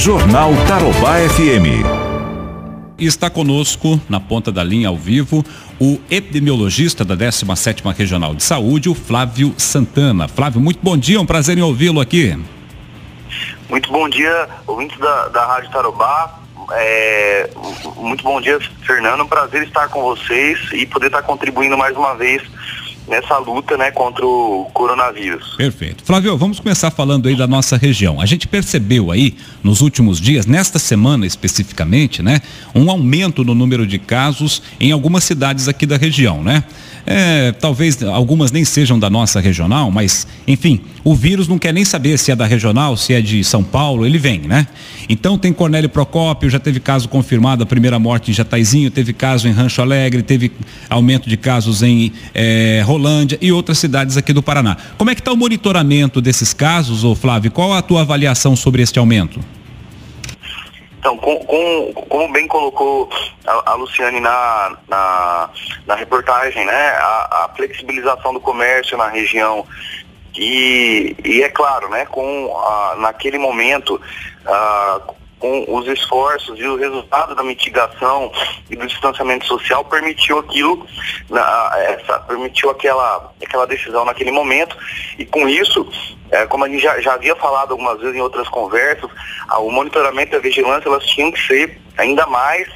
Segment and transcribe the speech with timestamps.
[0.00, 1.84] Jornal Tarobá FM.
[2.98, 5.44] Está conosco, na ponta da linha ao vivo,
[5.78, 10.26] o epidemiologista da 17ª Regional de Saúde, o Flávio Santana.
[10.26, 12.34] Flávio, muito bom dia, é um prazer em ouvi-lo aqui.
[13.68, 16.40] Muito bom dia, ouvintes da, da Rádio Tarobá.
[16.72, 17.50] É,
[17.96, 19.24] muito bom dia, Fernando.
[19.24, 22.42] Um prazer estar com vocês e poder estar contribuindo mais uma vez
[23.10, 25.56] nessa luta né, contra o coronavírus.
[25.56, 26.04] Perfeito.
[26.04, 28.20] Flávio, vamos começar falando aí da nossa região.
[28.20, 32.40] A gente percebeu aí nos últimos dias, nesta semana especificamente, né,
[32.74, 36.64] um aumento no número de casos em algumas cidades aqui da região, né?
[37.06, 41.84] É, talvez algumas nem sejam da nossa regional, mas, enfim, o vírus não quer nem
[41.84, 44.66] saber se é da regional, se é de São Paulo, ele vem, né?
[45.08, 49.48] Então tem Cornélio Procópio, já teve caso confirmado, a primeira morte em Jataizinho, teve caso
[49.48, 50.52] em Rancho Alegre, teve
[50.88, 52.82] aumento de casos em é,
[53.40, 54.76] e outras cidades aqui do Paraná.
[54.98, 57.50] Como é que está o monitoramento desses casos, ô Flávio?
[57.50, 59.40] Qual a tua avaliação sobre este aumento?
[61.00, 63.08] Então, com, com, como bem colocou
[63.46, 65.50] a, a Luciane na, na,
[65.86, 69.64] na, reportagem, né, a, a, flexibilização do comércio na região
[70.36, 72.54] e, e é claro, né, com
[72.98, 73.98] naquele momento,
[75.40, 78.30] com os esforços e o resultado da mitigação
[78.68, 80.86] e do distanciamento social permitiu aquilo,
[81.30, 84.76] na, essa, permitiu aquela, aquela decisão naquele momento.
[85.18, 85.88] E com isso,
[86.30, 89.10] é, como a gente já, já havia falado algumas vezes em outras conversas,
[89.48, 92.68] a, o monitoramento e a vigilância elas tinham que ser ainda mais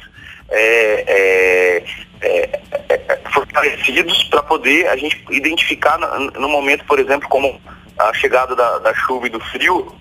[0.49, 1.83] é, é,
[2.21, 7.61] é, é fortalecidos para poder a gente identificar no, no momento, por exemplo, como
[7.97, 9.95] a chegada da, da chuva e do frio,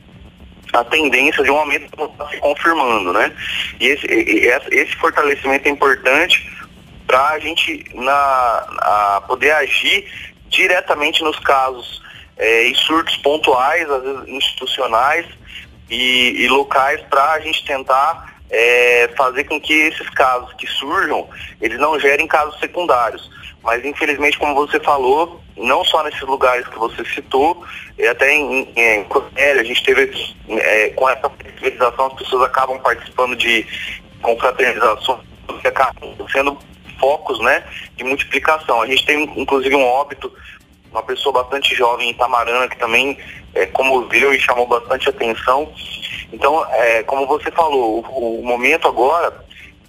[0.81, 1.89] a tendência de um aumento
[2.31, 3.33] se confirmando, né?
[3.81, 6.51] E esse, esse fortalecimento é importante
[7.07, 10.07] para a gente na, a poder agir
[10.49, 12.03] diretamente nos casos
[12.37, 15.27] é, surtos pontuais, às vezes institucionais
[15.91, 21.29] e, e locais para a gente tentar é, fazer com que esses casos que surjam,
[21.61, 23.31] eles não gerem casos secundários.
[23.63, 27.65] Mas infelizmente, como você falou, não só nesses lugares que você citou,
[27.99, 29.07] e até em, em
[29.59, 33.67] a gente teve, é, com essa flexibilização, as pessoas acabam participando de
[34.21, 35.21] confraternizações
[35.61, 36.59] que acabam sendo
[36.99, 37.65] focos né,
[37.97, 38.83] de multiplicação.
[38.83, 40.33] A gente tem inclusive um óbito,
[40.91, 43.19] uma pessoa bastante jovem em Itamarana, que também
[43.55, 45.73] é, comoveu e chamou bastante atenção.
[46.33, 49.45] Então, é, como você falou, o, o momento agora,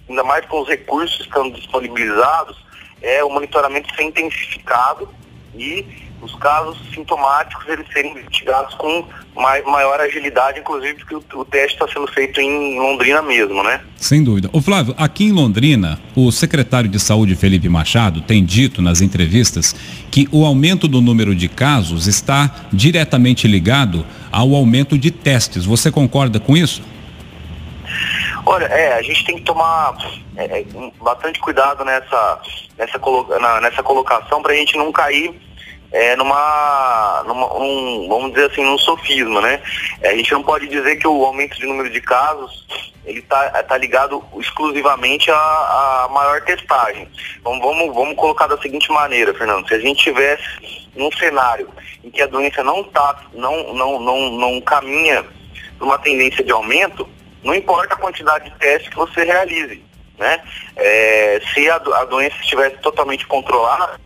[0.08, 2.64] ainda mais com os recursos que estão disponibilizados,
[3.02, 5.08] é o monitoramento ser intensificado
[5.54, 9.04] e os casos sintomáticos eles serem investigados com
[9.34, 13.80] maior agilidade, inclusive porque o, teste está sendo feito em Londrina mesmo, né?
[13.96, 14.48] Sem dúvida.
[14.52, 19.74] O Flávio, aqui em Londrina, o secretário de Saúde Felipe Machado tem dito nas entrevistas
[20.10, 25.64] que o aumento do número de casos está diretamente ligado ao aumento de testes.
[25.64, 26.82] Você concorda com isso?
[28.44, 29.96] Olha, é, a gente tem que tomar
[30.36, 30.64] é, é
[31.02, 32.40] bastante cuidado nessa,
[32.78, 33.00] nessa,
[33.40, 35.34] na, nessa colocação para a gente não cair
[35.92, 39.60] é, numa, numa um, vamos dizer assim, num sofisma, né?
[40.02, 42.66] É, a gente não pode dizer que o aumento de número de casos
[43.06, 47.08] ele está tá ligado exclusivamente à, à maior testagem.
[47.38, 51.68] Então, vamos, vamos colocar da seguinte maneira, Fernando, se a gente tivesse num cenário
[52.02, 55.24] em que a doença não tá, não, não, não, não caminha
[55.78, 57.08] para uma tendência de aumento,
[57.44, 59.84] não importa a quantidade de testes que você realize.
[60.18, 60.40] Né?
[60.76, 64.00] É, se a, a, doença estivesse totalmente controlada,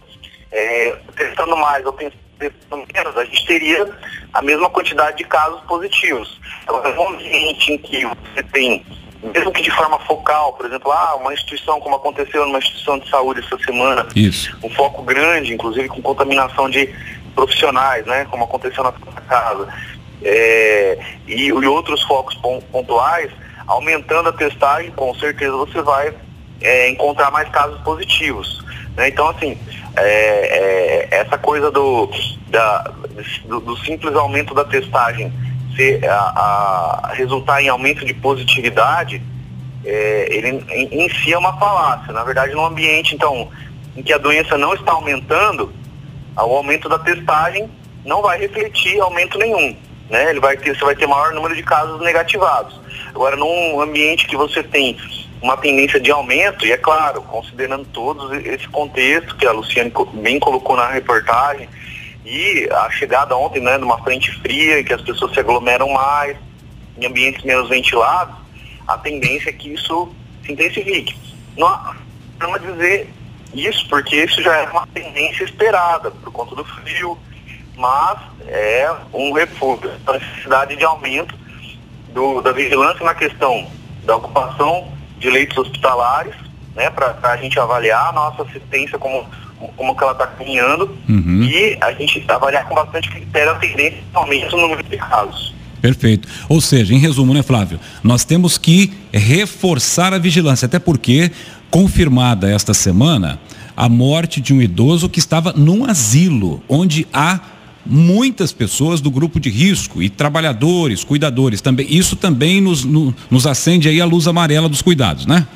[0.52, 3.88] é, testando mais ou testando menos, a gente teria
[4.32, 6.40] a mesma quantidade de casos positivos.
[6.66, 8.84] Agora, no ambiente em que você tem,
[9.22, 13.08] mesmo que de forma focal, por exemplo, ah, uma instituição, como aconteceu numa instituição de
[13.08, 14.56] saúde essa semana, Isso.
[14.62, 16.88] um foco grande, inclusive com contaminação de
[17.34, 19.68] profissionais, né, como aconteceu na casa
[20.22, 22.34] é, e, e, outros focos
[22.70, 23.30] pontuais,
[23.66, 26.12] aumentando a testagem, com certeza você vai
[26.60, 28.62] é, encontrar mais casos positivos.
[28.96, 29.08] Né?
[29.08, 29.56] Então, assim,
[29.96, 32.10] é, é essa coisa do,
[32.48, 32.90] da,
[33.46, 35.32] do, do, simples aumento da testagem
[35.76, 39.22] ser, a, a resultar em aumento de positividade,
[39.84, 42.12] é, ele em, em si é uma falácia.
[42.12, 43.48] Na verdade, no ambiente, então,
[43.96, 45.72] em que a doença não está aumentando,
[46.36, 47.70] o aumento da testagem
[48.04, 49.76] não vai refletir aumento nenhum
[50.10, 50.28] né?
[50.28, 52.78] Ele vai ter, você vai ter maior número de casos negativados.
[53.14, 54.98] Agora, num ambiente que você tem
[55.42, 60.38] uma tendência de aumento, e é claro, considerando todos esse contexto que a Luciane bem
[60.38, 61.68] colocou na reportagem,
[62.24, 66.36] e a chegada ontem, né, numa frente fria, que as pessoas se aglomeram mais,
[66.98, 68.34] em ambientes menos ventilados,
[68.86, 70.12] a tendência é que isso
[70.44, 71.16] se intensifique.
[71.56, 71.94] Não,
[72.38, 73.08] não dizer
[73.54, 77.18] isso, porque isso já é uma tendência esperada, por conta do frio,
[77.76, 81.34] mas é um refúgio, a necessidade de aumento
[82.12, 83.66] do, da vigilância na questão
[84.04, 86.34] da ocupação de leitos hospitalares,
[86.74, 89.26] né, para a gente avaliar a nossa assistência como,
[89.76, 91.42] como que ela está caminhando uhum.
[91.44, 95.54] e a gente avaliar com bastante critério a tendência aumento no número de casos.
[95.80, 96.28] Perfeito.
[96.48, 97.80] Ou seja, em resumo, né, Flávio?
[98.02, 101.30] Nós temos que reforçar a vigilância, até porque,
[101.70, 103.40] confirmada esta semana,
[103.76, 107.40] a morte de um idoso que estava num asilo, onde há
[107.84, 111.86] muitas pessoas do grupo de risco e trabalhadores, cuidadores também.
[111.88, 115.46] Isso também nos, no, nos acende aí a luz amarela dos cuidados, né?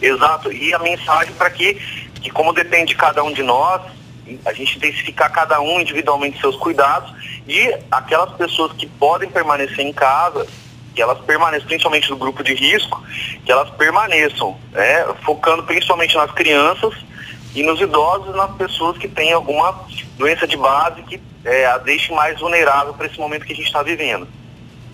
[0.00, 0.52] Exato.
[0.52, 1.74] E a mensagem para que,
[2.20, 3.82] que, como depende de cada um de nós,
[4.44, 7.12] a gente intensificar cada um individualmente seus cuidados
[7.46, 10.46] e aquelas pessoas que podem permanecer em casa,
[10.94, 13.02] que elas permaneçam, principalmente do grupo de risco,
[13.44, 16.94] que elas permaneçam, né, focando principalmente nas crianças
[17.54, 19.74] e nos idosos nas pessoas que têm alguma
[20.18, 23.66] doença de base que é, a deixe mais vulnerável para esse momento que a gente
[23.66, 24.26] está vivendo.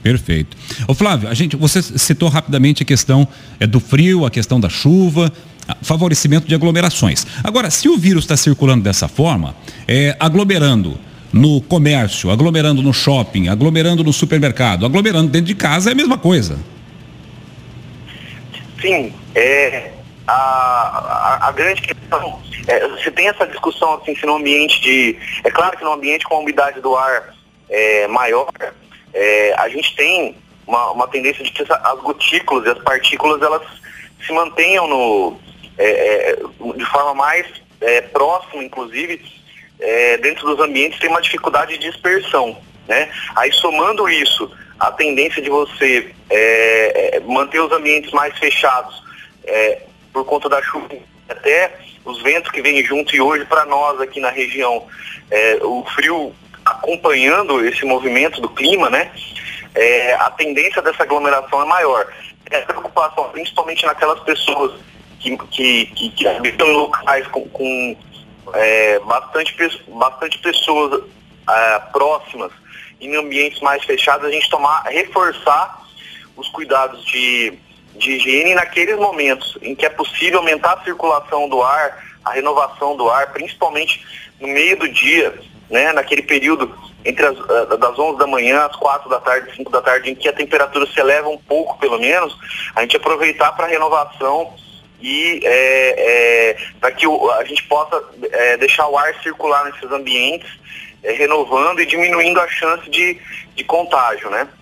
[0.02, 0.56] Perfeito.
[0.86, 3.26] Ô Flávio, a gente, você citou rapidamente a questão
[3.58, 5.32] é, do frio, a questão da chuva,
[5.82, 7.26] favorecimento de aglomerações.
[7.42, 9.56] Agora, se o vírus está circulando dessa forma,
[9.88, 10.98] é, aglomerando
[11.32, 16.16] no comércio, aglomerando no shopping, aglomerando no supermercado, aglomerando dentro de casa é a mesma
[16.16, 16.58] coisa.
[18.80, 19.90] Sim, é,
[20.26, 25.16] a, a, a grande questão, é, você tem essa discussão assim, se no ambiente de.
[25.44, 27.34] É claro que no ambiente com a umidade do ar
[27.68, 28.48] é, maior,
[29.12, 30.36] é, a gente tem
[30.66, 33.62] uma, uma tendência de que as gotículas e as partículas elas
[34.24, 35.38] se mantenham no,
[35.78, 36.36] é, é,
[36.76, 37.46] de forma mais
[37.80, 39.20] é, próxima, inclusive,
[39.78, 42.56] é, dentro dos ambientes, tem uma dificuldade de dispersão.
[42.88, 43.10] Né?
[43.36, 46.12] Aí somando isso, a tendência de você
[47.24, 49.02] manter os ambientes mais fechados
[50.16, 50.88] por conta da chuva,
[51.28, 54.86] até os ventos que vêm junto e hoje para nós aqui na região,
[55.60, 56.34] o frio
[56.64, 59.12] acompanhando esse movimento do clima, né?
[60.18, 62.10] a tendência dessa aglomeração é maior.
[62.50, 64.80] É a preocupação, principalmente naquelas pessoas
[65.20, 67.96] que, que, que, que habitam em locais com, com
[68.54, 69.54] é, bastante,
[69.88, 71.02] bastante pessoas
[71.46, 72.52] é, próximas
[73.02, 75.84] em ambientes mais fechados, a gente tomar, reforçar
[76.34, 77.58] os cuidados de,
[77.96, 82.96] de higiene naqueles momentos em que é possível aumentar a circulação do ar, a renovação
[82.96, 84.04] do ar, principalmente
[84.40, 85.34] no meio do dia,
[85.70, 86.72] né, naquele período
[87.04, 90.14] entre as eh, das 11 da manhã às 4 da tarde, 5 da tarde, em
[90.14, 92.36] que a temperatura se eleva um pouco, pelo menos,
[92.74, 94.52] a gente aproveitar para renovação
[95.00, 98.02] e é, é, para que a gente possa
[98.32, 100.50] é, deixar o ar circular nesses ambientes,
[101.02, 103.20] renovando e diminuindo a chance de,
[103.54, 104.48] de contágio, né?